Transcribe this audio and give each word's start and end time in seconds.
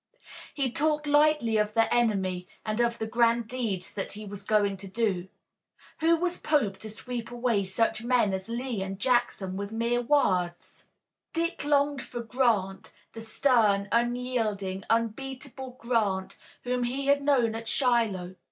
He 0.55 0.71
talked 0.71 1.05
lightly 1.05 1.57
of 1.57 1.75
the 1.75 1.93
enemy 1.93 2.47
and 2.65 2.79
of 2.79 2.97
the 2.97 3.05
grand 3.05 3.47
deeds 3.47 3.93
that 3.93 4.13
he 4.13 4.25
was 4.25 4.41
going 4.41 4.75
to 4.77 4.87
do. 4.87 5.27
Who 5.99 6.15
was 6.15 6.39
Pope 6.39 6.79
to 6.79 6.89
sweep 6.89 7.29
away 7.29 7.63
such 7.65 8.01
men 8.01 8.33
as 8.33 8.49
Lee 8.49 8.81
and 8.81 8.97
Jackson 8.97 9.55
with 9.55 9.71
mere 9.71 10.01
words! 10.01 10.87
Dick 11.33 11.63
longed 11.63 12.01
for 12.01 12.23
Grant, 12.23 12.91
the 13.13 13.21
stern, 13.21 13.87
unyielding, 13.91 14.85
unbeatable 14.89 15.77
Grant 15.79 16.39
whom 16.63 16.85
he 16.85 17.05
had 17.05 17.21
known 17.21 17.53
at 17.53 17.67
Shiloh. 17.67 18.33